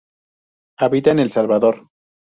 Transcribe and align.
Habita 0.79 1.11
en 1.11 1.19
El 1.19 1.29
Salvador. 1.31 1.87